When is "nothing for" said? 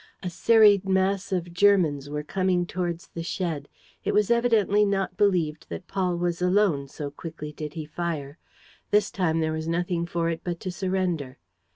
9.67-10.27